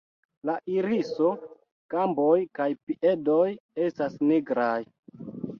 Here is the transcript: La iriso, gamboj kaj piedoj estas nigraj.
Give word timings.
La 0.49 0.53
iriso, 0.77 1.33
gamboj 1.95 2.33
kaj 2.61 2.67
piedoj 2.89 3.47
estas 3.89 4.21
nigraj. 4.33 4.77